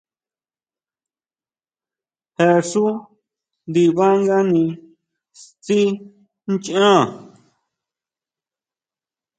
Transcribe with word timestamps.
Je 2.37 2.49
xú 2.69 2.83
ndibangani 3.71 4.65
tsí 5.63 5.79
nchá. 6.51 6.87